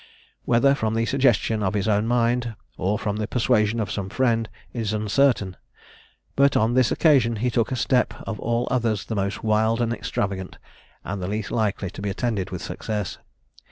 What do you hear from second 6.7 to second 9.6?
this occasion he took a step of all others the most